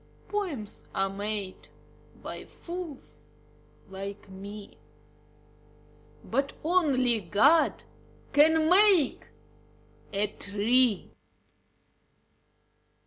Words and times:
Poems 0.29 0.85
are 0.95 1.11
made 1.11 1.67
by 2.23 2.43
fools 2.45 3.27
like 3.87 4.27
me, 4.31 4.79
But 6.23 6.53
only 6.63 7.19
God 7.19 7.83
can 8.33 8.67
make 8.67 9.27
a 10.11 10.25
tree. 10.25 11.11